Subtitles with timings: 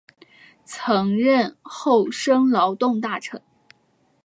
[0.65, 3.39] 曾任厚生劳动大臣。